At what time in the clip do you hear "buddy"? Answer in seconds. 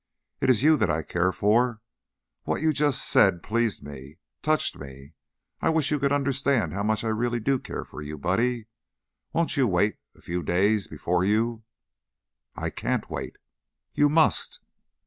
8.17-8.65